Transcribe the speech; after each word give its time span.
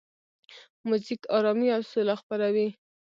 موزیک 0.87 1.21
آرامي 1.37 1.67
او 1.75 1.81
سوله 1.91 2.15
خپروي. 2.21 2.67